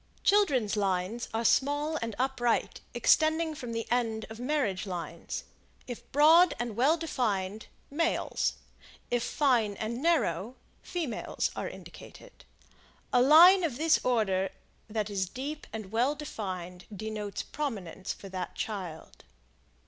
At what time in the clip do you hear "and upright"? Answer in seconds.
2.01-2.81